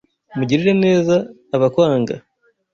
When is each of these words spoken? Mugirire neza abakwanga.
Mugirire 0.37 0.73
neza 0.85 1.15
abakwanga. 1.55 2.15